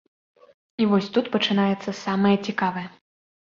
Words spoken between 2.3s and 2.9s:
цікавае.